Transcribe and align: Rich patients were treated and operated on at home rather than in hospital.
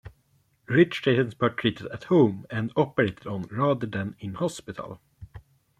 Rich 0.67 1.03
patients 1.03 1.35
were 1.39 1.51
treated 1.51 1.85
and 2.49 2.73
operated 2.75 3.27
on 3.27 3.43
at 3.43 3.49
home 3.51 3.59
rather 3.59 3.85
than 3.85 4.15
in 4.19 4.33
hospital. 4.33 4.99